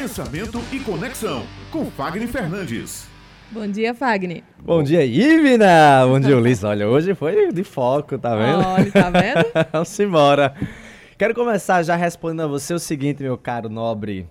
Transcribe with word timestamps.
Pensamento 0.00 0.58
e 0.72 0.80
Conexão, 0.80 1.44
com 1.70 1.84
Fagner 1.90 2.26
Fernandes. 2.26 3.06
Bom 3.50 3.66
dia, 3.66 3.94
Fagner. 3.94 4.42
Bom 4.58 4.82
dia, 4.82 5.04
Ivna! 5.04 6.06
Bom 6.06 6.18
dia, 6.18 6.38
Ulisses. 6.38 6.64
Olha, 6.64 6.88
hoje 6.88 7.14
foi 7.14 7.52
de 7.52 7.62
foco, 7.62 8.16
tá 8.18 8.34
vendo? 8.34 8.66
Olha, 8.66 8.90
tá 8.90 9.10
vendo? 9.10 9.44
Vamos 9.70 10.00
embora. 10.00 10.54
Quero 11.18 11.34
começar 11.34 11.82
já 11.82 11.96
respondendo 11.96 12.44
a 12.44 12.46
você 12.46 12.72
o 12.72 12.78
seguinte, 12.78 13.22
meu 13.22 13.36
caro 13.36 13.68
nobre. 13.68 14.26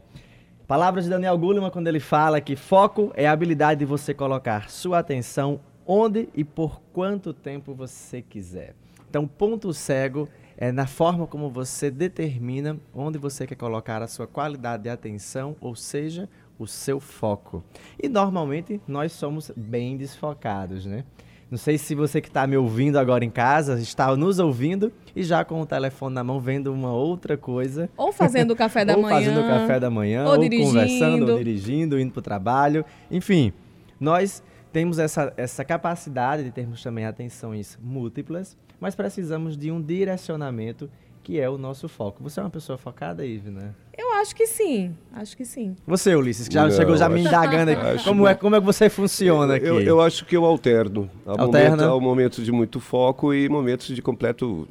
Palavras 0.68 1.04
de 1.04 1.11
Daniel 1.11 1.38
Goleman 1.38 1.70
quando 1.70 1.88
ele 1.88 1.99
fala 1.99 2.41
que 2.41 2.55
foco 2.55 3.11
é 3.15 3.27
a 3.27 3.31
habilidade 3.31 3.81
de 3.81 3.86
você 3.86 4.11
colocar 4.11 4.71
sua 4.71 4.97
atenção 4.97 5.59
onde 5.86 6.29
e 6.33 6.43
por 6.43 6.81
quanto 6.91 7.31
tempo 7.31 7.75
você 7.75 8.23
quiser. 8.23 8.73
Então, 9.07 9.27
ponto 9.27 9.71
cego 9.71 10.27
é 10.62 10.73
na 10.73 10.86
forma 10.86 11.26
como 11.26 11.50
você 11.50 11.89
determina 11.89 12.78
onde 12.94 13.18
você 13.18 13.48
quer 13.48 13.55
colocar 13.55 14.02
a 14.02 14.08
sua 14.08 14.28
qualidade 14.28 14.84
de 14.84 14.89
atenção, 14.89 15.55
ou 15.62 15.73
seja, 15.73 16.28
o 16.59 16.67
seu 16.67 17.00
foco. 17.00 17.63
E 17.98 18.09
normalmente 18.09 18.81
nós 18.86 19.14
somos 19.14 19.53
bem 19.55 19.95
desfocados, 19.95 20.86
né? 20.86 21.05
Não 21.50 21.58
sei 21.58 21.77
se 21.77 21.95
você 21.95 22.20
que 22.20 22.27
está 22.27 22.45
me 22.45 22.58
ouvindo 22.58 23.00
agora 23.00 23.23
em 23.23 23.30
casa 23.30 23.80
está 23.80 24.14
nos 24.17 24.38
ouvindo 24.38 24.91
e 25.16 25.23
já 25.23 25.45
com 25.45 25.62
o 25.62 25.66
telefone 25.66 26.14
na 26.14 26.26
mão 26.26 26.41
vendo 26.41 26.73
uma 26.73 26.91
outra 26.91 27.38
coisa. 27.38 27.89
Ou 27.95 28.12
fazendo 28.12 28.52
o 28.52 28.55
café 28.55 28.84
da 28.84 28.95
ou 28.98 29.02
manhã. 29.02 29.16
Ou 29.16 29.23
fazendo 29.23 29.39
o 29.39 29.48
café 29.48 29.80
da 29.80 29.89
manhã, 29.89 30.26
ou, 30.26 30.31
ou 30.31 30.38
dirigindo. 30.38 30.67
conversando, 30.67 31.31
ou 31.31 31.38
dirigindo, 31.38 32.00
indo 32.00 32.12
para 32.12 32.20
o 32.20 32.22
trabalho. 32.22 32.84
Enfim, 33.09 33.53
nós 33.98 34.44
temos 34.73 35.00
essa, 35.00 35.34
essa 35.38 35.64
capacidade 35.64 36.44
de 36.44 36.52
termos 36.52 36.84
também 36.84 37.05
atenções 37.05 37.80
múltiplas, 37.81 38.58
mas 38.79 38.95
precisamos 38.95 39.57
de 39.57 39.71
um 39.71 39.81
direcionamento 39.81 40.89
que 41.23 41.39
é 41.39 41.49
o 41.49 41.57
nosso 41.57 41.88
foco. 41.88 42.23
Você 42.23 42.39
é 42.39 42.43
uma 42.43 42.49
pessoa 42.49 42.77
focada, 42.77 43.25
Ivna? 43.25 43.75
Eu 43.95 44.13
acho 44.13 44.35
que 44.35 44.47
sim, 44.47 44.95
acho 45.13 45.35
que 45.35 45.45
sim. 45.45 45.75
Você, 45.85 46.15
Ulisses, 46.15 46.47
que 46.47 46.53
já 46.53 46.63
Não, 46.63 46.71
chegou 46.71 46.95
já 46.95 47.07
me 47.09 47.21
indagando 47.21 47.71
aqui. 47.71 48.03
Como 48.03 48.27
é, 48.27 48.33
como 48.33 48.55
é 48.55 48.59
que 48.59 48.66
você 48.66 48.89
funciona 48.89 49.55
aqui? 49.55 49.66
Eu, 49.67 49.81
eu 49.81 50.02
acho 50.02 50.25
que 50.25 50.36
eu 50.36 50.45
alterno. 50.45 51.09
Há, 51.25 51.41
Alterna? 51.41 51.75
momento, 51.75 51.83
há 51.83 51.99
momentos 52.02 52.45
de 52.45 52.52
muito 52.52 52.80
foco 52.80 53.33
e 53.33 53.47
momentos 53.49 53.88
de 53.94 54.02
completo, 54.02 54.67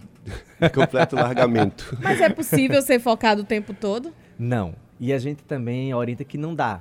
de 0.60 0.70
completo 0.72 1.14
largamento. 1.14 1.96
Mas 2.02 2.20
é 2.20 2.28
possível 2.30 2.80
ser 2.82 2.98
focado 2.98 3.42
o 3.42 3.44
tempo 3.44 3.72
todo? 3.74 4.12
Não. 4.38 4.74
E 4.98 5.12
a 5.12 5.18
gente 5.18 5.44
também 5.44 5.94
orienta 5.94 6.24
que 6.24 6.36
não 6.36 6.54
dá. 6.54 6.80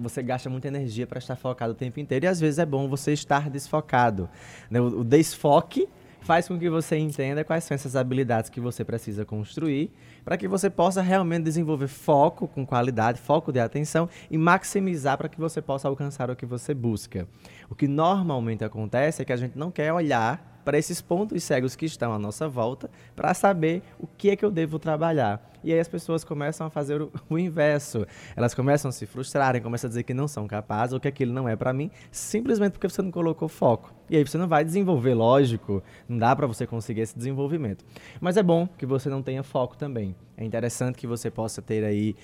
Você 0.00 0.22
gasta 0.22 0.48
muita 0.48 0.68
energia 0.68 1.06
para 1.06 1.18
estar 1.18 1.36
focado 1.36 1.72
o 1.72 1.74
tempo 1.74 2.00
inteiro 2.00 2.24
e 2.24 2.28
às 2.28 2.40
vezes 2.40 2.58
é 2.58 2.64
bom 2.64 2.88
você 2.88 3.12
estar 3.12 3.50
desfocado. 3.50 4.26
né? 4.70 4.80
O 4.80 5.04
desfoque 5.04 5.86
faz 6.20 6.48
com 6.48 6.58
que 6.58 6.68
você 6.68 6.96
entenda 6.96 7.44
quais 7.44 7.64
são 7.64 7.74
essas 7.74 7.96
habilidades 7.96 8.50
que 8.50 8.60
você 8.60 8.84
precisa 8.84 9.24
construir 9.24 9.90
para 10.24 10.36
que 10.36 10.46
você 10.46 10.68
possa 10.68 11.00
realmente 11.00 11.44
desenvolver 11.44 11.88
foco 11.88 12.46
com 12.46 12.66
qualidade, 12.66 13.18
foco 13.20 13.50
de 13.50 13.60
atenção 13.60 14.08
e 14.30 14.36
maximizar 14.36 15.16
para 15.16 15.28
que 15.28 15.40
você 15.40 15.62
possa 15.62 15.88
alcançar 15.88 16.30
o 16.30 16.36
que 16.36 16.44
você 16.44 16.74
busca. 16.74 17.26
O 17.70 17.74
que 17.74 17.88
normalmente 17.88 18.64
acontece 18.64 19.22
é 19.22 19.24
que 19.24 19.32
a 19.32 19.36
gente 19.36 19.56
não 19.56 19.70
quer 19.70 19.92
olhar 19.92 20.57
para 20.64 20.78
esses 20.78 21.00
pontos 21.00 21.42
cegos 21.42 21.74
que 21.74 21.86
estão 21.86 22.12
à 22.12 22.18
nossa 22.18 22.48
volta 22.48 22.90
para 23.16 23.32
saber 23.34 23.82
o 23.98 24.06
que 24.06 24.30
é 24.30 24.36
que 24.36 24.44
eu 24.44 24.50
devo 24.50 24.78
trabalhar. 24.78 25.50
E 25.62 25.72
aí 25.72 25.80
as 25.80 25.88
pessoas 25.88 26.24
começam 26.24 26.66
a 26.66 26.70
fazer 26.70 27.00
o, 27.28 27.38
inverso. 27.38 28.06
Elas 28.36 28.54
começam 28.54 28.88
a 28.88 28.92
se 28.92 29.06
frustrarem, 29.06 29.60
começam 29.60 29.88
a 29.88 29.90
dizer 29.90 30.02
que 30.02 30.14
não 30.14 30.28
são 30.28 30.46
capazes 30.46 30.92
ou 30.92 31.00
que 31.00 31.08
aquilo 31.08 31.32
não 31.32 31.48
é 31.48 31.56
para 31.56 31.72
mim, 31.72 31.90
simplesmente 32.10 32.72
porque 32.72 32.88
você 32.88 33.02
não 33.02 33.10
colocou 33.10 33.48
foco. 33.48 33.92
E 34.08 34.16
aí 34.16 34.26
você 34.26 34.38
não 34.38 34.48
vai 34.48 34.64
desenvolver, 34.64 35.14
lógico, 35.14 35.82
não 36.08 36.16
dá 36.16 36.34
para 36.34 36.46
você 36.46 36.66
conseguir 36.66 37.02
esse 37.02 37.16
desenvolvimento. 37.16 37.84
Mas 38.20 38.36
é 38.36 38.42
bom 38.42 38.66
que 38.66 38.86
você 38.86 39.08
não 39.08 39.22
tenha 39.22 39.42
foco 39.42 39.76
também. 39.76 40.14
É 40.36 40.44
interessante 40.44 40.96
que 40.96 41.06
você 41.06 41.30
possa 41.30 41.60
ter 41.60 41.84
aí 41.84 42.14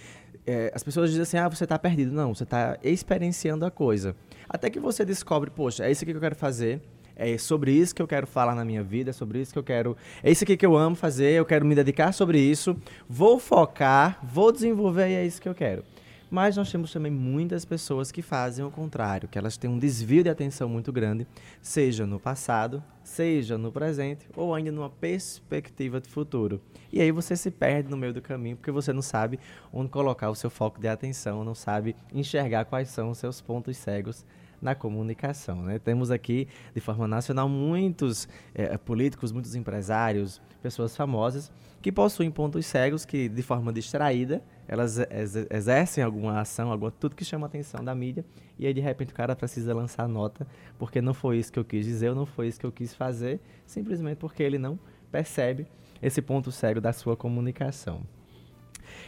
é, 0.47 0.71
as 0.75 0.83
pessoas 0.83 1.11
dizem 1.11 1.23
assim, 1.23 1.39
ah, 1.39 1.49
você 1.49 1.65
está 1.65 1.79
perdido. 1.79 2.13
Não, 2.13 2.35
você 2.35 2.45
está 2.45 2.79
experienciando 2.83 3.65
a 3.65 3.71
coisa. 3.71 4.15
Até 4.49 4.69
que 4.69 4.79
você 4.79 5.05
descobre, 5.05 5.51
poxa, 5.51 5.85
é 5.85 5.91
isso 5.91 6.05
que 6.05 6.13
eu 6.13 6.21
quero 6.21 6.37
fazer, 6.37 6.83
é 7.17 7.39
sobre 7.39 7.73
isso 7.73 7.95
que 7.95 8.03
eu 8.03 8.09
quero 8.09 8.27
falar 8.27 8.55
na 8.55 8.65
minha 8.65 8.83
vida, 8.83 9.11
é 9.11 9.13
sobre 9.13 9.41
isso 9.41 9.53
que 9.53 9.59
eu 9.59 9.65
quero. 9.65 9.97
É 10.23 10.31
isso 10.31 10.45
aqui 10.45 10.57
que 10.57 10.67
eu 10.67 10.77
amo 10.77 10.97
fazer, 10.97 11.33
eu 11.33 11.45
quero 11.45 11.65
me 11.65 11.75
dedicar 11.75 12.13
sobre 12.13 12.39
isso, 12.39 12.77
vou 13.09 13.39
focar, 13.39 14.19
vou 14.23 14.51
desenvolver 14.51 15.09
e 15.09 15.15
é 15.15 15.27
isso 15.27 15.41
que 15.41 15.49
eu 15.49 15.55
quero. 15.55 15.85
Mas 16.31 16.57
nós 16.57 16.69
temos 16.73 16.93
também 16.93 17.13
muitas 17.13 17.65
pessoas 17.65 18.11
que 18.11 18.21
fazem 18.21 18.65
o 18.65 18.71
contrário, 18.71 19.29
que 19.29 19.39
elas 19.39 19.57
têm 19.57 19.71
um 19.71 19.79
desvio 19.79 20.25
de 20.25 20.29
atenção 20.29 20.69
muito 20.69 20.93
grande, 20.93 21.27
seja 21.63 22.07
no 22.07 22.19
passado, 22.19 22.83
seja 23.05 23.57
no 23.57 23.71
presente 23.71 24.27
ou 24.35 24.53
ainda 24.53 24.73
numa 24.73 24.91
perspectiva 24.91 26.01
de 26.01 26.09
futuro. 26.09 26.61
E 26.93 27.01
aí 27.01 27.13
você 27.13 27.37
se 27.37 27.53
perde 27.53 27.89
no 27.89 27.97
meio 27.97 28.13
do 28.13 28.21
caminho 28.21 28.57
porque 28.57 28.73
você 28.73 28.93
não 28.93 29.03
sabe 29.03 29.39
onde 29.73 29.91
colocar 29.91 30.29
o 30.29 30.35
seu 30.35 30.51
foco 30.51 30.81
de 30.81 30.89
atenção, 30.89 31.45
não 31.45 31.55
sabe 31.55 31.95
enxergar 32.13 32.65
quais 32.65 32.89
são 32.89 33.11
os 33.11 33.19
seus 33.19 33.41
pontos 33.41 33.77
cegos 33.77 34.25
na 34.65 34.75
comunicação. 34.75 35.63
Né? 35.63 35.79
Temos 35.79 36.11
aqui, 36.11 36.49
de 36.75 36.81
forma 36.81 37.07
nacional, 37.07 37.49
muitos 37.49 38.27
eh, 38.55 38.77
políticos, 38.79 39.31
muitos 39.31 39.55
empresários, 39.55 40.41
pessoas 40.63 40.97
famosas 40.97 41.53
que 41.83 41.93
possuem 41.93 42.31
pontos 42.31 42.65
cegos 42.65 43.05
que, 43.05 43.29
de 43.29 43.43
forma 43.43 43.71
distraída, 43.71 44.43
elas 44.67 44.99
ex- 44.99 45.47
exercem 45.51 46.03
alguma 46.03 46.41
ação, 46.41 46.73
alguma, 46.73 46.91
tudo 46.91 47.15
que 47.15 47.25
chama 47.25 47.47
a 47.47 47.49
atenção 47.49 47.85
da 47.85 47.95
mídia, 47.95 48.25
e 48.59 48.67
aí 48.67 48.73
de 48.73 48.81
repente 48.81 49.13
o 49.13 49.15
cara 49.15 49.37
precisa 49.37 49.75
lançar 49.75 50.09
nota, 50.09 50.47
porque 50.79 51.03
não 51.03 51.13
foi 51.13 51.37
isso 51.37 51.53
que 51.53 51.59
eu 51.59 51.65
quis 51.65 51.85
dizer, 51.85 52.09
ou 52.09 52.15
não 52.15 52.25
foi 52.25 52.49
isso 52.49 52.59
que 52.59 52.65
eu 52.65 52.73
quis 52.73 52.95
fazer, 52.95 53.39
simplesmente 53.67 54.17
porque 54.17 54.43
ele 54.43 54.57
não 54.57 54.79
percebe 55.13 55.67
esse 56.03 56.23
ponto 56.23 56.51
cego 56.51 56.81
da 56.81 56.93
sua 56.93 57.15
comunicação. 57.15 58.01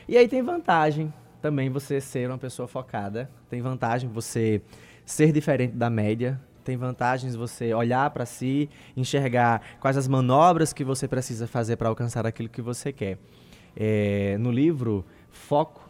E 0.07 0.19
aí 0.19 0.29
tem 0.29 0.43
vantagem 0.43 1.13
também 1.47 1.71
você 1.71 2.01
ser 2.01 2.29
uma 2.29 2.39
pessoa 2.39 2.67
focada, 2.67 3.31
tem 3.49 3.63
vantagem 3.63 4.11
você 4.11 4.61
ser 5.05 5.31
diferente 5.31 5.77
da 5.77 5.89
média, 5.89 6.41
tem 6.65 6.77
vantagens 6.77 7.37
você 7.37 7.73
olhar 7.73 8.11
para 8.11 8.27
si, 8.27 8.69
enxergar 8.97 9.63
quais 9.79 9.97
as 9.97 10.09
manobras 10.09 10.73
que 10.73 10.83
você 10.83 11.07
precisa 11.07 11.47
fazer 11.47 11.77
para 11.77 11.89
alcançar 11.89 12.27
aquilo 12.27 12.49
que 12.49 12.61
você 12.61 12.93
quer. 12.93 13.17
É, 13.77 14.37
no 14.39 14.51
livro 14.51 15.05
Foco, 15.31 15.89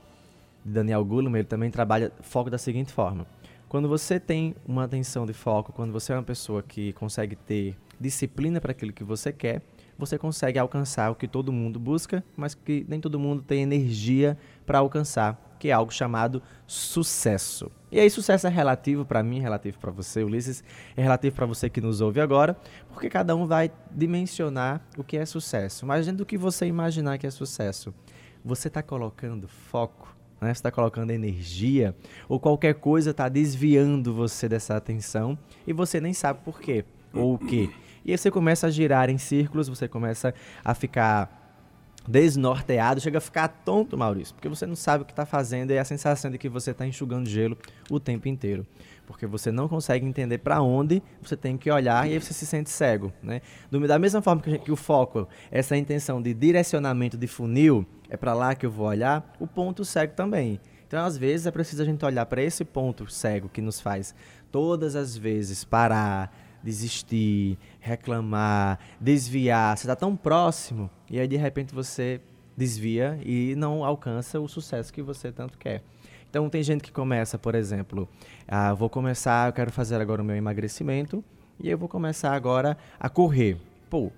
de 0.62 0.72
Daniel 0.72 1.02
Goleman, 1.02 1.38
ele 1.38 1.48
também 1.48 1.70
trabalha 1.70 2.12
foco 2.20 2.50
da 2.50 2.58
seguinte 2.58 2.92
forma. 2.92 3.26
Quando 3.66 3.88
você 3.88 4.20
tem 4.20 4.54
uma 4.66 4.84
atenção 4.84 5.24
de 5.24 5.32
foco, 5.32 5.72
quando 5.72 5.90
você 5.90 6.12
é 6.12 6.16
uma 6.16 6.22
pessoa 6.22 6.62
que 6.62 6.92
consegue 6.92 7.34
ter 7.34 7.74
disciplina 7.98 8.60
para 8.60 8.72
aquilo 8.72 8.92
que 8.92 9.02
você 9.02 9.32
quer, 9.32 9.62
você 9.98 10.18
consegue 10.18 10.58
alcançar 10.58 11.10
o 11.10 11.14
que 11.14 11.26
todo 11.26 11.50
mundo 11.50 11.80
busca, 11.80 12.22
mas 12.36 12.54
que 12.54 12.84
nem 12.88 13.00
todo 13.00 13.18
mundo 13.18 13.42
tem 13.42 13.62
energia 13.62 14.36
para 14.66 14.78
alcançar, 14.78 15.45
que 15.58 15.68
é 15.68 15.72
algo 15.72 15.92
chamado 15.92 16.42
sucesso. 16.66 17.70
E 17.90 18.00
aí 18.00 18.10
sucesso 18.10 18.46
é 18.46 18.50
relativo 18.50 19.04
para 19.04 19.22
mim, 19.22 19.40
relativo 19.40 19.78
para 19.78 19.90
você, 19.90 20.22
Ulisses, 20.22 20.62
é 20.96 21.02
relativo 21.02 21.36
para 21.36 21.46
você 21.46 21.70
que 21.70 21.80
nos 21.80 22.00
ouve 22.00 22.20
agora, 22.20 22.56
porque 22.92 23.08
cada 23.08 23.34
um 23.34 23.46
vai 23.46 23.70
dimensionar 23.90 24.80
o 24.96 25.04
que 25.04 25.16
é 25.16 25.24
sucesso. 25.24 25.86
Mas 25.86 26.06
dentro 26.06 26.18
do 26.18 26.26
que 26.26 26.36
você 26.36 26.66
imaginar 26.66 27.18
que 27.18 27.26
é 27.26 27.30
sucesso, 27.30 27.94
você 28.44 28.68
está 28.68 28.82
colocando 28.82 29.48
foco, 29.48 30.14
né? 30.40 30.48
você 30.48 30.58
está 30.58 30.70
colocando 30.70 31.10
energia, 31.10 31.94
ou 32.28 32.38
qualquer 32.38 32.74
coisa 32.74 33.10
está 33.10 33.28
desviando 33.28 34.14
você 34.14 34.48
dessa 34.48 34.76
atenção 34.76 35.38
e 35.66 35.72
você 35.72 36.00
nem 36.00 36.12
sabe 36.12 36.40
por 36.44 36.60
quê 36.60 36.84
ou 37.12 37.34
o 37.34 37.38
quê. 37.38 37.70
E 38.04 38.12
aí 38.12 38.18
você 38.18 38.30
começa 38.30 38.68
a 38.68 38.70
girar 38.70 39.10
em 39.10 39.18
círculos, 39.18 39.68
você 39.68 39.88
começa 39.88 40.32
a 40.64 40.74
ficar 40.74 41.45
desnorteado, 42.08 43.00
chega 43.00 43.18
a 43.18 43.20
ficar 43.20 43.48
tonto, 43.48 43.96
Maurício, 43.96 44.34
porque 44.34 44.48
você 44.48 44.66
não 44.66 44.76
sabe 44.76 45.02
o 45.02 45.06
que 45.06 45.12
está 45.12 45.26
fazendo 45.26 45.70
e 45.72 45.78
a 45.78 45.84
sensação 45.84 46.30
de 46.30 46.38
que 46.38 46.48
você 46.48 46.70
está 46.70 46.86
enxugando 46.86 47.26
gelo 47.28 47.56
o 47.90 47.98
tempo 48.00 48.28
inteiro. 48.28 48.66
Porque 49.06 49.26
você 49.26 49.52
não 49.52 49.68
consegue 49.68 50.04
entender 50.04 50.38
para 50.38 50.60
onde 50.60 51.00
você 51.22 51.36
tem 51.36 51.56
que 51.56 51.70
olhar 51.70 52.08
e 52.08 52.14
aí 52.14 52.20
você 52.20 52.32
se 52.32 52.44
sente 52.44 52.70
cego. 52.70 53.12
Né? 53.22 53.40
Da 53.86 53.98
mesma 53.98 54.20
forma 54.20 54.42
que, 54.42 54.50
gente- 54.50 54.64
que 54.64 54.72
o 54.72 54.76
foco, 54.76 55.28
essa 55.50 55.76
intenção 55.76 56.20
de 56.20 56.34
direcionamento 56.34 57.16
de 57.16 57.26
funil, 57.28 57.86
é 58.10 58.16
para 58.16 58.34
lá 58.34 58.54
que 58.54 58.66
eu 58.66 58.70
vou 58.70 58.86
olhar, 58.88 59.32
o 59.38 59.46
ponto 59.46 59.84
cego 59.84 60.14
também. 60.14 60.60
Então, 60.88 61.04
às 61.04 61.16
vezes, 61.18 61.46
é 61.46 61.50
preciso 61.50 61.82
a 61.82 61.84
gente 61.84 62.04
olhar 62.04 62.26
para 62.26 62.42
esse 62.42 62.64
ponto 62.64 63.10
cego 63.10 63.48
que 63.48 63.60
nos 63.60 63.80
faz 63.80 64.14
todas 64.50 64.94
as 64.96 65.16
vezes 65.16 65.64
parar, 65.64 66.32
desistir, 66.62 67.58
reclamar, 67.80 68.78
desviar. 69.00 69.76
Você 69.76 69.84
está 69.84 69.96
tão 69.96 70.16
próximo 70.16 70.90
e 71.10 71.18
aí 71.20 71.28
de 71.28 71.36
repente 71.36 71.74
você 71.74 72.20
desvia 72.56 73.18
e 73.24 73.54
não 73.56 73.84
alcança 73.84 74.40
o 74.40 74.48
sucesso 74.48 74.92
que 74.92 75.02
você 75.02 75.30
tanto 75.32 75.58
quer. 75.58 75.82
Então 76.28 76.48
tem 76.50 76.62
gente 76.62 76.82
que 76.82 76.92
começa, 76.92 77.38
por 77.38 77.54
exemplo, 77.54 78.08
ah, 78.48 78.74
vou 78.74 78.90
começar, 78.90 79.48
eu 79.48 79.52
quero 79.52 79.70
fazer 79.70 80.00
agora 80.00 80.20
o 80.22 80.24
meu 80.24 80.36
emagrecimento 80.36 81.22
e 81.60 81.68
eu 81.70 81.78
vou 81.78 81.88
começar 81.88 82.32
agora 82.34 82.76
a 82.98 83.08
correr. 83.08 83.56
Pô, 83.88 84.10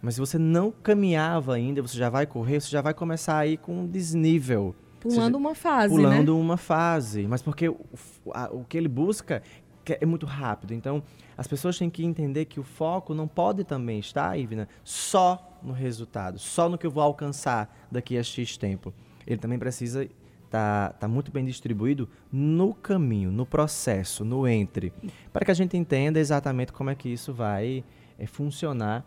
mas 0.00 0.14
se 0.14 0.20
você 0.20 0.38
não 0.38 0.70
caminhava 0.70 1.54
ainda, 1.54 1.82
você 1.82 1.96
já 1.98 2.08
vai 2.08 2.26
correr, 2.26 2.60
você 2.60 2.70
já 2.70 2.80
vai 2.80 2.94
começar 2.94 3.38
aí 3.38 3.56
com 3.56 3.80
um 3.80 3.86
desnível. 3.86 4.74
Pulando 5.00 5.32
já- 5.32 5.38
uma 5.38 5.54
fase, 5.54 5.94
pulando 5.94 6.34
né? 6.34 6.40
uma 6.40 6.56
fase. 6.56 7.26
Mas 7.28 7.42
porque 7.42 7.68
o, 7.68 7.76
a- 8.32 8.50
o 8.52 8.64
que 8.64 8.76
ele 8.76 8.88
busca 8.88 9.42
é 9.92 10.06
muito 10.06 10.26
rápido. 10.26 10.74
Então, 10.74 11.02
as 11.36 11.46
pessoas 11.46 11.78
têm 11.78 11.90
que 11.90 12.04
entender 12.04 12.46
que 12.46 12.58
o 12.58 12.62
foco 12.62 13.14
não 13.14 13.28
pode 13.28 13.64
também 13.64 13.98
estar, 13.98 14.38
Ivna, 14.38 14.68
só 14.82 15.58
no 15.62 15.72
resultado, 15.72 16.38
só 16.38 16.68
no 16.68 16.78
que 16.78 16.86
eu 16.86 16.90
vou 16.90 17.02
alcançar 17.02 17.86
daqui 17.90 18.16
a 18.16 18.22
X 18.22 18.56
tempo. 18.56 18.92
Ele 19.26 19.38
também 19.38 19.58
precisa 19.58 20.08
tá, 20.50 20.94
tá 20.98 21.08
muito 21.08 21.30
bem 21.30 21.44
distribuído 21.44 22.08
no 22.32 22.72
caminho, 22.72 23.30
no 23.30 23.44
processo, 23.44 24.24
no 24.24 24.46
entre, 24.46 24.92
para 25.32 25.44
que 25.44 25.50
a 25.50 25.54
gente 25.54 25.76
entenda 25.76 26.18
exatamente 26.18 26.72
como 26.72 26.90
é 26.90 26.94
que 26.94 27.08
isso 27.08 27.32
vai 27.32 27.84
é, 28.18 28.26
funcionar 28.26 29.04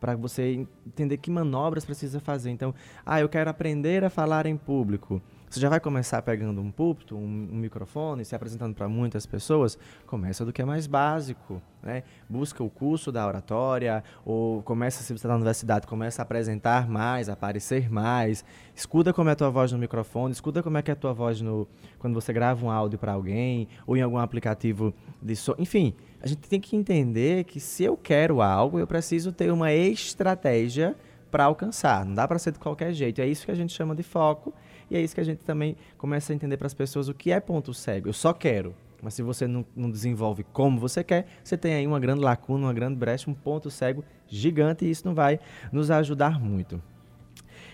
para 0.00 0.16
você 0.16 0.66
entender 0.86 1.16
que 1.16 1.30
manobras 1.30 1.84
precisa 1.84 2.18
fazer. 2.18 2.50
Então, 2.50 2.74
ah, 3.06 3.20
eu 3.20 3.28
quero 3.28 3.48
aprender 3.48 4.02
a 4.04 4.10
falar 4.10 4.46
em 4.46 4.56
público. 4.56 5.22
Você 5.52 5.60
já 5.60 5.68
vai 5.68 5.78
começar 5.78 6.22
pegando 6.22 6.62
um 6.62 6.70
púlpito, 6.70 7.14
um, 7.14 7.20
um 7.52 7.56
microfone, 7.56 8.24
se 8.24 8.34
apresentando 8.34 8.74
para 8.74 8.88
muitas 8.88 9.26
pessoas? 9.26 9.76
Começa 10.06 10.46
do 10.46 10.50
que 10.50 10.62
é 10.62 10.64
mais 10.64 10.86
básico, 10.86 11.60
né? 11.82 12.04
Busca 12.26 12.64
o 12.64 12.70
curso 12.70 13.12
da 13.12 13.26
oratória, 13.26 14.02
ou 14.24 14.62
começa, 14.62 15.02
se 15.02 15.08
você 15.08 15.12
está 15.12 15.28
na 15.28 15.34
universidade, 15.34 15.86
começa 15.86 16.22
a 16.22 16.24
apresentar 16.24 16.88
mais, 16.88 17.28
a 17.28 17.34
aparecer 17.34 17.92
mais. 17.92 18.42
Escuta 18.74 19.12
como 19.12 19.28
é 19.28 19.32
a 19.32 19.36
tua 19.36 19.50
voz 19.50 19.70
no 19.70 19.78
microfone, 19.78 20.32
escuta 20.32 20.62
como 20.62 20.78
é 20.78 20.82
que 20.82 20.90
é 20.90 20.94
a 20.94 20.96
tua 20.96 21.12
voz 21.12 21.42
no, 21.42 21.68
quando 21.98 22.14
você 22.14 22.32
grava 22.32 22.64
um 22.64 22.70
áudio 22.70 22.98
para 22.98 23.12
alguém, 23.12 23.68
ou 23.86 23.94
em 23.94 24.00
algum 24.00 24.16
aplicativo 24.16 24.94
de 25.20 25.36
som. 25.36 25.54
Enfim, 25.58 25.92
a 26.22 26.26
gente 26.26 26.48
tem 26.48 26.62
que 26.62 26.74
entender 26.74 27.44
que 27.44 27.60
se 27.60 27.84
eu 27.84 27.94
quero 27.94 28.40
algo, 28.40 28.78
eu 28.78 28.86
preciso 28.86 29.30
ter 29.30 29.52
uma 29.52 29.70
estratégia 29.70 30.96
para 31.30 31.44
alcançar. 31.44 32.06
Não 32.06 32.14
dá 32.14 32.26
para 32.26 32.38
ser 32.38 32.52
de 32.52 32.58
qualquer 32.58 32.94
jeito. 32.94 33.20
É 33.20 33.26
isso 33.26 33.44
que 33.44 33.52
a 33.52 33.54
gente 33.54 33.74
chama 33.74 33.94
de 33.94 34.02
foco 34.02 34.54
e 34.92 34.96
é 34.96 35.00
isso 35.00 35.14
que 35.14 35.22
a 35.22 35.24
gente 35.24 35.38
também 35.38 35.74
começa 35.96 36.34
a 36.34 36.36
entender 36.36 36.58
para 36.58 36.66
as 36.66 36.74
pessoas 36.74 37.08
o 37.08 37.14
que 37.14 37.32
é 37.32 37.40
ponto 37.40 37.72
cego. 37.72 38.10
Eu 38.10 38.12
só 38.12 38.34
quero. 38.34 38.74
Mas 39.00 39.14
se 39.14 39.22
você 39.22 39.46
não, 39.46 39.64
não, 39.74 39.90
desenvolve 39.90 40.44
como 40.52 40.78
você 40.78 41.02
quer, 41.02 41.26
você 41.42 41.56
tem 41.56 41.72
aí 41.72 41.86
uma 41.86 41.98
grande 41.98 42.20
lacuna, 42.20 42.66
uma 42.66 42.74
grande 42.74 42.96
brecha, 42.96 43.30
um 43.30 43.32
ponto 43.34 43.70
cego 43.70 44.04
gigante 44.28 44.84
e 44.84 44.90
isso 44.90 45.06
não 45.06 45.14
vai 45.14 45.40
nos 45.72 45.90
ajudar 45.90 46.38
muito. 46.38 46.80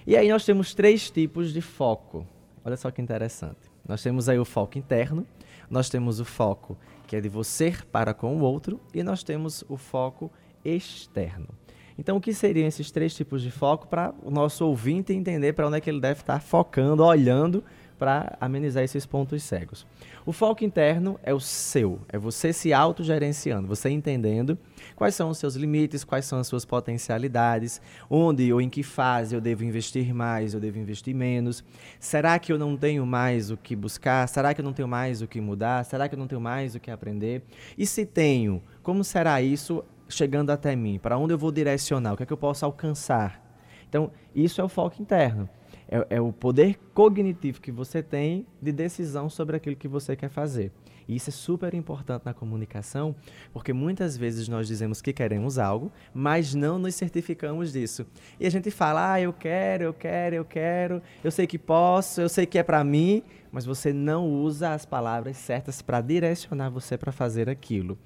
E 0.06 0.17
aí 0.17 0.29
nós 0.29 0.44
temos 0.44 0.75
três 0.75 1.11
tipos 1.11 1.53
de 1.53 1.61
foco. 1.61 2.25
Olha 2.65 2.76
só 2.76 2.88
que 2.88 3.03
interessante. 3.03 3.69
Nós 3.87 4.00
temos 4.00 4.29
aí 4.29 4.38
o 4.38 4.44
foco 4.44 4.79
interno, 4.79 5.26
nós 5.69 5.91
temos 5.91 6.21
o 6.21 6.25
foco 6.25 6.79
que 7.05 7.17
é 7.17 7.21
de 7.21 7.29
você 7.29 7.75
para 7.91 8.14
com 8.14 8.37
o 8.37 8.43
outro, 8.43 8.81
e 8.94 9.03
nós 9.03 9.25
temos 9.25 9.64
o 9.69 9.76
foco 9.76 10.31
externo. 10.64 11.49
Então, 11.99 12.17
o 12.17 12.21
que 12.21 12.33
seriam 12.33 12.67
esses 12.67 12.91
três 12.91 13.15
tipos 13.15 13.43
de 13.43 13.50
foco 13.50 13.89
para 13.89 14.15
o 14.23 14.31
nosso 14.31 14.65
ouvinte 14.65 15.12
entender 15.12 15.53
para 15.53 15.67
onde 15.67 15.79
é 15.79 15.81
que 15.81 15.91
ele 15.91 16.00
deve 16.00 16.21
estar 16.21 16.41
focando, 16.41 17.05
olhando 17.05 17.65
para 17.99 18.37
amenizar 18.41 18.85
esses 18.85 19.05
pontos 19.05 19.43
cegos. 19.43 19.85
O 20.25 20.33
foco 20.33 20.65
interno 20.65 21.19
é 21.23 21.35
o 21.35 21.41
seu, 21.41 21.99
é 22.09 22.17
você 22.17 22.53
se 22.53 22.73
autogerenciando, 22.73 23.67
você 23.67 23.91
entendendo 23.91 24.56
quais 24.95 25.15
são 25.15 25.31
os 25.31 25.39
seus 25.39 25.56
limites, 25.56 26.05
quais 26.05 26.25
são 26.25 26.39
as 26.39 26.47
suas 26.47 26.65
potencialidades, 26.65 27.81
onde 28.09 28.53
ou 28.53 28.61
em 28.61 28.69
que 28.69 28.83
fase 28.83 29.35
eu 29.35 29.41
devo 29.41 29.65
investir 29.65 30.15
mais, 30.15 30.55
eu 30.55 30.61
devo 30.61 30.79
investir 30.79 31.15
menos. 31.15 31.65
Será 31.99 32.39
que 32.39 32.53
eu 32.53 32.59
não 32.59 32.77
tenho 32.77 33.05
mais 33.05 33.50
o 33.50 33.56
que 33.56 33.75
buscar? 33.75 34.29
Será 34.29 34.55
que 34.55 34.61
eu 34.61 34.65
não 34.65 34.73
tenho 34.73 34.87
mais 34.87 35.21
o 35.21 35.27
que 35.27 35.41
mudar? 35.41 35.85
Será 35.85 36.09
que 36.09 36.15
eu 36.15 36.19
não 36.19 36.29
tenho 36.29 36.41
mais 36.41 36.75
o 36.75 36.81
que 36.81 36.91
aprender? 36.91 37.43
E 37.77 37.85
se 37.85 38.06
tenho, 38.06 38.62
como 38.83 39.03
será 39.03 39.43
isso 39.43 39.83
chegando 40.08 40.50
até 40.50 40.75
mim? 40.75 40.99
Para 40.99 41.19
onde 41.19 41.34
eu 41.34 41.38
vou 41.38 41.52
direcionar? 41.52 42.14
O 42.14 42.16
que 42.16 42.22
é 42.22 42.26
que 42.26 42.32
eu 42.32 42.37
posso 42.37 42.64
alcançar? 42.64 43.44
Então, 43.88 44.10
isso 44.34 44.60
é 44.60 44.64
o 44.64 44.69
foco 44.69 45.00
interno. 45.00 45.49
É, 45.90 46.16
é, 46.16 46.20
o 46.20 46.31
poder 46.32 46.78
cognitivo 46.93 47.62
que 47.62 47.72
você 47.72 48.02
tem 48.02 48.46
de 48.60 48.70
decisão 48.70 49.31
sobre 49.31 49.56
aquilo 49.56 49.75
que 49.75 49.88
você 49.88 50.14
quer 50.14 50.28
fazer. 50.28 50.70
E 51.08 51.16
isso 51.16 51.31
é 51.31 51.32
super 51.32 51.72
importante 51.72 52.26
na 52.26 52.34
comunicação, 52.34 53.16
porque 53.50 53.72
muitas 53.72 54.14
vezes 54.14 54.46
nós 54.46 54.69
dizemos 54.69 55.00
que 55.00 55.10
queremos 55.10 55.58
algo, 55.58 55.90
mas 56.12 56.54
não 56.54 56.78
nos 56.78 56.94
certificamos 56.94 57.72
disso. 57.72 58.06
E 58.38 58.46
a 58.46 58.50
gente 58.50 58.70
fala, 58.70 59.14
ah, 59.14 59.20
eu 59.20 59.32
quero, 59.32 59.84
eu 59.84 59.94
quero, 59.94 60.34
eu 60.37 60.44
quero, 60.44 61.02
eu 61.25 61.31
sei 61.31 61.46
que 61.46 61.58
posso, 61.58 62.20
eu 62.20 62.28
sei 62.28 62.44
que 62.44 62.58
é 62.58 62.62
para 62.62 62.84
mim, 62.84 63.22
mas 63.50 63.64
você 63.64 63.90
não 63.90 64.28
usa 64.31 64.75
as 64.75 64.84
palavras 64.84 65.38
certas 65.38 65.81
para 65.81 66.02
direcionar 66.02 66.69
você 66.69 66.99
para 66.99 67.11
fazer 67.11 67.49
aquilo. 67.49 67.96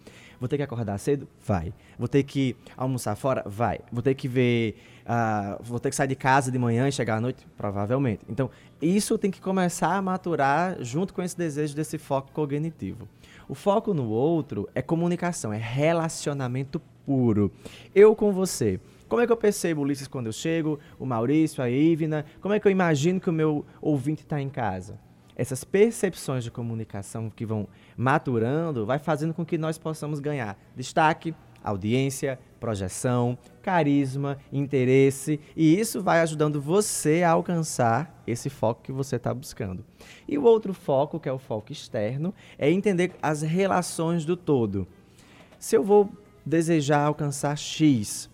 Vou 0.43 0.49
ter 0.49 0.57
que 0.57 0.65
acordar 0.65 0.99
cedo? 0.99 1.29
Vai. 1.47 1.73
Vou 1.97 2.09
ter 2.09 2.25
que 2.25 2.57
almoçar 2.77 3.15
fora? 3.15 3.45
Vai. 3.47 3.79
Vou 3.93 4.03
ter 4.03 4.13
que 4.17 4.27
ver. 4.27 4.75
Uh, 5.03 5.63
vou 5.63 5.79
ter 5.79 5.89
que 5.89 5.95
sair 5.95 6.09
de 6.09 6.17
casa 6.17 6.51
de 6.51 6.59
manhã 6.59 6.89
e 6.89 6.91
chegar 6.91 7.19
à 7.19 7.21
noite? 7.21 7.47
Provavelmente. 7.57 8.25
Então, 8.29 8.51
isso 8.81 9.17
tem 9.17 9.31
que 9.31 9.41
começar 9.41 9.95
a 9.95 10.03
maturar 10.03 10.83
junto 10.83 11.15
com 11.15 11.23
esse 11.23 11.39
desejo 11.39 11.77
desse 11.77 11.97
foco 11.97 12.33
cognitivo. 12.33 13.09
O 13.49 13.55
foco 13.55 13.95
no 13.95 14.09
outro 14.09 14.69
é 14.75 14.83
comunicação, 14.83 15.53
é 15.53 15.59
relacionamento 15.59 16.83
puro. 17.07 17.53
Eu 17.95 18.17
com 18.17 18.33
você. 18.33 18.81
Como 19.09 19.23
é 19.23 19.27
que 19.27 19.33
eu 19.33 19.37
percebo, 19.37 19.83
Ulisses, 19.83 20.09
quando 20.09 20.27
eu 20.27 20.33
chego, 20.33 20.81
o 20.99 21.07
Maurício, 21.07 21.63
a 21.63 21.71
Ivna? 21.71 22.25
Como 22.41 22.53
é 22.53 22.59
que 22.59 22.67
eu 22.67 22.73
imagino 22.73 23.21
que 23.21 23.31
o 23.31 23.33
meu 23.33 23.65
ouvinte 23.81 24.23
está 24.23 24.41
em 24.41 24.49
casa? 24.49 24.99
Essas 25.43 25.65
percepções 25.65 26.45
de 26.45 26.53
comunicação 26.53 27.29
que 27.29 27.45
vão 27.45 27.67
maturando, 27.97 28.87
vai 28.87 29.01
fazendo 29.01 29.35
com 29.35 29.45
que 29.45 29.59
nós 29.59 29.77
possamos 29.77 30.21
ganhar 30.21 30.57
destaque, 30.77 31.35
audiência, 31.65 32.39
projeção, 32.61 33.37
carisma, 33.61 34.39
interesse, 34.53 35.41
e 35.57 35.79
isso 35.79 36.01
vai 36.01 36.21
ajudando 36.21 36.61
você 36.61 37.25
a 37.25 37.33
alcançar 37.33 38.23
esse 38.25 38.49
foco 38.49 38.83
que 38.83 38.93
você 38.93 39.17
está 39.17 39.35
buscando. 39.35 39.85
E 40.29 40.39
o 40.39 40.45
outro 40.45 40.73
foco, 40.73 41.19
que 41.19 41.29
é 41.29 41.33
o 41.33 41.39
foco 41.39 41.73
externo, 41.73 42.33
é 42.57 42.71
entender 42.71 43.13
as 43.21 43.43
relações 43.43 44.25
do 44.25 44.37
todo. 44.37 44.87
Se 45.59 45.77
eu 45.77 45.83
vou 45.83 46.09
desejar 46.47 47.01
alcançar 47.01 47.57
X, 47.59 48.31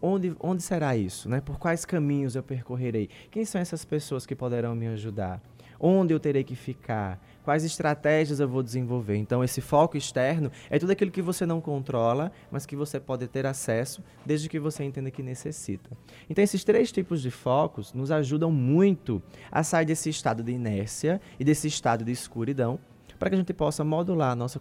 onde, 0.00 0.36
onde 0.40 0.62
será 0.62 0.96
isso? 0.96 1.28
Né? 1.28 1.40
Por 1.40 1.58
quais 1.58 1.84
caminhos 1.84 2.36
eu 2.36 2.42
percorrerei? 2.42 3.08
Quem 3.32 3.44
são 3.44 3.60
essas 3.60 3.84
pessoas 3.84 4.24
que 4.24 4.34
poderão 4.36 4.76
me 4.76 4.86
ajudar? 4.86 5.42
Onde 5.82 6.14
eu 6.14 6.20
terei 6.20 6.44
que 6.44 6.54
ficar, 6.54 7.20
quais 7.42 7.64
estratégias 7.64 8.38
eu 8.38 8.48
vou 8.48 8.62
desenvolver. 8.62 9.16
Então, 9.16 9.42
esse 9.42 9.60
foco 9.60 9.96
externo 9.96 10.50
é 10.70 10.78
tudo 10.78 10.92
aquilo 10.92 11.10
que 11.10 11.20
você 11.20 11.44
não 11.44 11.60
controla, 11.60 12.30
mas 12.52 12.64
que 12.64 12.76
você 12.76 13.00
pode 13.00 13.26
ter 13.26 13.44
acesso 13.44 14.02
desde 14.24 14.48
que 14.48 14.60
você 14.60 14.84
entenda 14.84 15.10
que 15.10 15.22
necessita. 15.22 15.90
Então, 16.30 16.44
esses 16.44 16.62
três 16.62 16.92
tipos 16.92 17.20
de 17.20 17.32
focos 17.32 17.92
nos 17.92 18.12
ajudam 18.12 18.52
muito 18.52 19.20
a 19.50 19.64
sair 19.64 19.84
desse 19.84 20.08
estado 20.08 20.42
de 20.42 20.52
inércia 20.52 21.20
e 21.40 21.44
desse 21.44 21.66
estado 21.66 22.04
de 22.04 22.12
escuridão 22.12 22.78
para 23.22 23.30
que 23.30 23.36
a 23.36 23.38
gente 23.38 23.54
possa 23.54 23.84
modular 23.84 24.32
a 24.32 24.34
nossa, 24.34 24.60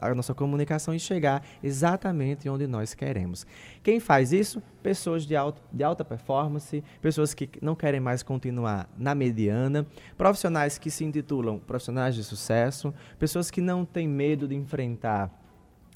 a 0.00 0.14
nossa 0.14 0.32
comunicação 0.32 0.94
e 0.94 1.00
chegar 1.00 1.44
exatamente 1.60 2.48
onde 2.48 2.64
nós 2.64 2.94
queremos. 2.94 3.44
Quem 3.82 3.98
faz 3.98 4.32
isso? 4.32 4.62
Pessoas 4.80 5.26
de, 5.26 5.34
alto, 5.34 5.60
de 5.72 5.82
alta 5.82 6.04
performance, 6.04 6.84
pessoas 7.02 7.34
que 7.34 7.50
não 7.60 7.74
querem 7.74 7.98
mais 7.98 8.22
continuar 8.22 8.88
na 8.96 9.16
mediana, 9.16 9.84
profissionais 10.16 10.78
que 10.78 10.92
se 10.92 11.04
intitulam 11.04 11.58
profissionais 11.58 12.14
de 12.14 12.22
sucesso, 12.22 12.94
pessoas 13.18 13.50
que 13.50 13.60
não 13.60 13.84
têm 13.84 14.06
medo 14.06 14.46
de 14.46 14.54
enfrentar 14.54 15.28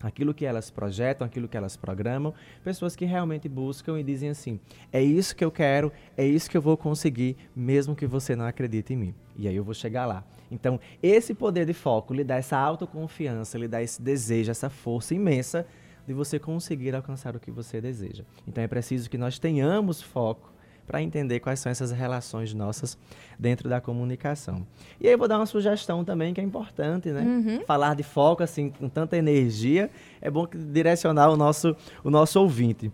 aquilo 0.03 0.35
que 0.35 0.45
elas 0.45 0.71
projetam, 0.71 1.27
aquilo 1.27 1.49
que 1.49 1.57
elas 1.57 1.77
programam, 1.77 2.35
pessoas 2.65 2.97
que 2.97 3.05
realmente 3.05 3.49
buscam 3.49 3.99
e 3.99 4.03
dizem 4.03 4.31
assim: 4.31 4.59
é 4.93 5.03
isso 5.03 5.37
que 5.37 5.45
eu 5.45 5.51
quero, 5.51 5.93
é 6.17 6.27
isso 6.27 6.51
que 6.51 6.57
eu 6.57 6.63
vou 6.63 6.77
conseguir, 6.77 7.37
mesmo 7.55 7.95
que 7.95 8.07
você 8.07 8.35
não 8.35 8.45
acredite 8.45 8.93
em 8.93 8.97
mim. 8.97 9.15
E 9.37 9.49
aí 9.49 9.57
eu 9.57 9.65
vou 9.65 9.75
chegar 9.75 10.07
lá. 10.07 10.25
Então, 10.51 10.79
esse 11.03 11.33
poder 11.33 11.65
de 11.65 11.73
foco 11.73 12.13
lhe 12.13 12.25
dá 12.25 12.37
essa 12.37 12.59
autoconfiança, 12.59 13.57
lhe 13.57 13.69
dá 13.69 13.83
esse 13.83 14.03
desejo, 14.03 14.51
essa 14.51 14.69
força 14.69 15.15
imensa 15.15 15.67
de 16.07 16.13
você 16.13 16.39
conseguir 16.39 16.95
alcançar 16.95 17.35
o 17.35 17.41
que 17.41 17.51
você 17.51 17.81
deseja. 17.81 18.25
Então, 18.47 18.63
é 18.63 18.69
preciso 18.69 19.09
que 19.09 19.17
nós 19.17 19.39
tenhamos 19.39 20.03
foco 20.03 20.53
para 20.93 21.01
entender 21.01 21.41
quais 21.41 21.59
são 21.59 21.73
essas 21.73 21.91
relações 21.91 22.53
nossas 22.53 22.99
dentro 23.39 23.67
da 23.67 23.81
comunicação. 23.81 24.67
E 25.01 25.07
aí 25.07 25.15
eu 25.15 25.19
vou 25.19 25.27
dar 25.27 25.39
uma 25.39 25.47
sugestão 25.47 26.05
também 26.05 26.35
que 26.35 26.41
é 26.41 26.45
importante, 26.45 27.09
né? 27.09 27.23
Uhum. 27.23 27.65
Falar 27.65 27.97
de 27.97 28.03
foco 28.03 28.43
assim 28.43 28.69
com 28.69 28.91
tanta 28.91 29.17
energia 29.17 29.89
é 30.21 30.31
bom 30.31 30.47
direcionar 30.47 31.31
o 31.31 31.37
nosso 31.37 31.75
o 32.05 32.11
nosso 32.11 32.39
ouvinte. 32.39 32.93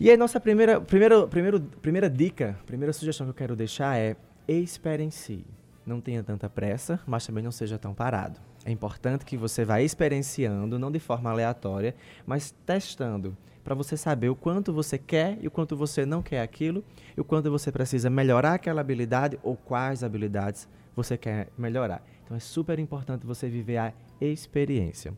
E 0.00 0.10
aí 0.10 0.16
nossa 0.16 0.40
primeira 0.40 0.80
primeira 0.80 1.26
primeira 1.26 1.60
primeira 1.60 2.08
dica, 2.08 2.58
primeira 2.64 2.92
sugestão 2.94 3.26
que 3.26 3.30
eu 3.32 3.34
quero 3.34 3.54
deixar 3.54 3.98
é 3.98 4.16
experiencie. 4.48 5.44
Não 5.84 6.00
tenha 6.00 6.22
tanta 6.22 6.48
pressa, 6.48 6.98
mas 7.06 7.26
também 7.26 7.44
não 7.44 7.52
seja 7.52 7.78
tão 7.78 7.92
parado. 7.92 8.40
É 8.64 8.70
importante 8.70 9.26
que 9.26 9.36
você 9.36 9.62
vá 9.62 9.82
experienciando, 9.82 10.78
não 10.78 10.90
de 10.90 10.98
forma 10.98 11.30
aleatória, 11.30 11.94
mas 12.24 12.54
testando 12.64 13.36
para 13.64 13.74
você 13.74 13.96
saber 13.96 14.28
o 14.28 14.36
quanto 14.36 14.72
você 14.72 14.98
quer 14.98 15.38
e 15.40 15.48
o 15.48 15.50
quanto 15.50 15.74
você 15.74 16.04
não 16.04 16.22
quer 16.22 16.42
aquilo, 16.42 16.84
e 17.16 17.20
o 17.20 17.24
quanto 17.24 17.50
você 17.50 17.72
precisa 17.72 18.10
melhorar 18.10 18.54
aquela 18.54 18.82
habilidade 18.82 19.38
ou 19.42 19.56
quais 19.56 20.04
habilidades 20.04 20.68
você 20.94 21.16
quer 21.16 21.48
melhorar. 21.56 22.04
Então 22.24 22.36
é 22.36 22.40
super 22.40 22.78
importante 22.78 23.26
você 23.26 23.48
viver 23.48 23.78
a 23.78 23.92
experiência. 24.20 25.14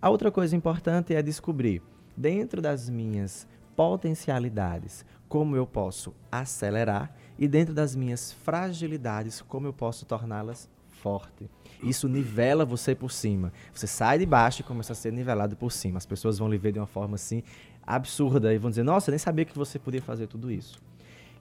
A 0.00 0.08
outra 0.08 0.32
coisa 0.32 0.56
importante 0.56 1.14
é 1.14 1.22
descobrir, 1.22 1.82
dentro 2.16 2.60
das 2.60 2.88
minhas 2.88 3.46
potencialidades, 3.76 5.04
como 5.28 5.54
eu 5.54 5.66
posso 5.66 6.14
acelerar 6.30 7.14
e 7.38 7.46
dentro 7.46 7.74
das 7.74 7.94
minhas 7.94 8.32
fragilidades, 8.32 9.40
como 9.42 9.66
eu 9.66 9.72
posso 9.72 10.04
torná-las 10.04 10.68
forte. 10.88 11.48
Isso 11.82 12.08
nivela 12.08 12.64
você 12.64 12.94
por 12.94 13.10
cima. 13.10 13.52
Você 13.74 13.86
sai 13.86 14.18
de 14.18 14.26
baixo 14.26 14.60
e 14.60 14.64
começa 14.64 14.92
a 14.92 14.96
ser 14.96 15.12
nivelado 15.12 15.56
por 15.56 15.72
cima. 15.72 15.98
As 15.98 16.06
pessoas 16.06 16.38
vão 16.38 16.48
lhe 16.48 16.56
ver 16.56 16.72
de 16.72 16.78
uma 16.78 16.86
forma 16.86 17.16
assim 17.16 17.42
absurda 17.86 18.54
e 18.54 18.58
vão 18.58 18.70
dizer: 18.70 18.82
Nossa, 18.84 19.10
nem 19.10 19.18
sabia 19.18 19.44
que 19.44 19.56
você 19.56 19.78
podia 19.78 20.00
fazer 20.00 20.26
tudo 20.28 20.50
isso. 20.50 20.80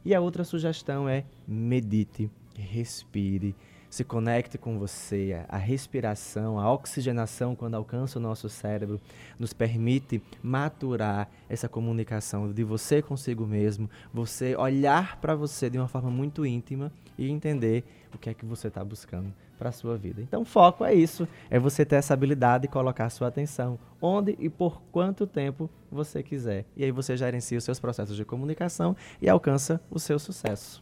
E 0.03 0.15
a 0.15 0.19
outra 0.19 0.43
sugestão 0.43 1.07
é 1.07 1.23
medite, 1.47 2.29
respire, 2.55 3.55
se 3.91 4.05
conecte 4.05 4.57
com 4.57 4.79
você. 4.79 5.43
A 5.49 5.57
respiração, 5.57 6.57
a 6.57 6.71
oxigenação, 6.73 7.55
quando 7.55 7.75
alcança 7.75 8.17
o 8.17 8.21
nosso 8.21 8.47
cérebro, 8.47 9.01
nos 9.37 9.51
permite 9.51 10.23
maturar 10.41 11.29
essa 11.49 11.67
comunicação 11.67 12.51
de 12.51 12.63
você 12.63 13.01
consigo 13.01 13.45
mesmo, 13.45 13.89
você 14.13 14.55
olhar 14.55 15.17
para 15.17 15.35
você 15.35 15.69
de 15.69 15.77
uma 15.77 15.89
forma 15.89 16.09
muito 16.09 16.45
íntima 16.45 16.89
e 17.17 17.29
entender 17.29 17.83
o 18.13 18.17
que 18.17 18.29
é 18.29 18.33
que 18.33 18.45
você 18.45 18.69
está 18.69 18.81
buscando 18.81 19.33
para 19.59 19.69
a 19.69 19.73
sua 19.73 19.97
vida. 19.97 20.21
Então, 20.21 20.45
foco 20.45 20.85
é 20.85 20.93
isso, 20.93 21.27
é 21.49 21.59
você 21.59 21.85
ter 21.85 21.97
essa 21.97 22.13
habilidade 22.13 22.63
de 22.63 22.67
colocar 22.69 23.09
sua 23.09 23.27
atenção 23.27 23.77
onde 24.01 24.37
e 24.39 24.49
por 24.49 24.81
quanto 24.91 25.27
tempo 25.27 25.69
você 25.91 26.23
quiser. 26.23 26.65
E 26.77 26.85
aí 26.85 26.91
você 26.91 27.17
gerencia 27.17 27.57
os 27.57 27.63
seus 27.65 27.79
processos 27.79 28.15
de 28.15 28.23
comunicação 28.23 28.95
e 29.21 29.27
alcança 29.27 29.81
o 29.91 29.99
seu 29.99 30.17
sucesso. 30.17 30.81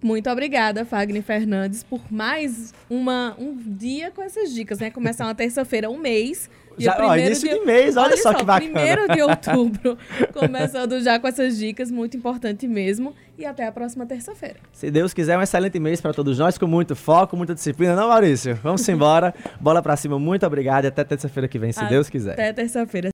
Muito 0.00 0.30
obrigada, 0.30 0.84
Fagner 0.84 1.22
Fernandes, 1.22 1.82
por 1.82 2.00
mais 2.10 2.72
uma, 2.88 3.34
um 3.38 3.56
dia 3.56 4.12
com 4.12 4.22
essas 4.22 4.54
dicas, 4.54 4.78
né? 4.78 4.90
Começar 4.90 5.24
uma 5.24 5.34
terça-feira, 5.34 5.90
um 5.90 5.98
mês. 5.98 6.48
Já, 6.78 6.96
ó, 7.00 7.16
início 7.16 7.48
de, 7.48 7.58
de 7.58 7.66
mês, 7.66 7.96
olha, 7.96 8.06
olha 8.06 8.16
só, 8.16 8.30
só 8.30 8.38
que 8.38 8.44
bacana. 8.44 8.72
Primeiro 8.72 9.08
de 9.08 9.20
outubro, 9.22 9.98
começando 10.32 11.00
já 11.00 11.18
com 11.18 11.26
essas 11.26 11.58
dicas, 11.58 11.90
muito 11.90 12.16
importante 12.16 12.68
mesmo. 12.68 13.12
E 13.36 13.44
até 13.44 13.64
a 13.64 13.70
próxima 13.70 14.04
terça-feira. 14.04 14.56
Se 14.72 14.90
Deus 14.90 15.14
quiser, 15.14 15.38
um 15.38 15.42
excelente 15.42 15.78
mês 15.78 16.00
para 16.00 16.12
todos 16.12 16.36
nós, 16.40 16.58
com 16.58 16.66
muito 16.66 16.96
foco, 16.96 17.36
muita 17.36 17.54
disciplina, 17.54 17.94
não, 17.94 18.08
Maurício? 18.08 18.58
Vamos 18.64 18.88
embora. 18.88 19.32
Bola 19.60 19.80
para 19.80 19.96
cima, 19.96 20.18
muito 20.18 20.44
obrigado 20.44 20.86
e 20.86 20.88
até 20.88 21.04
terça-feira 21.04 21.46
que 21.46 21.56
vem, 21.56 21.70
se 21.70 21.78
a, 21.78 21.84
Deus 21.84 22.10
quiser. 22.10 22.32
Até 22.32 22.52
terça-feira. 22.52 23.06